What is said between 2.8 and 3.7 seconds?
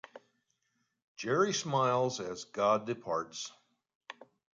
departs.